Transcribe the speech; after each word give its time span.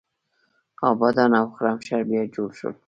ابادان 0.89 1.31
او 1.39 1.47
خرمشهر 1.55 2.01
بیا 2.09 2.21
جوړ 2.35 2.49
شول. 2.59 2.75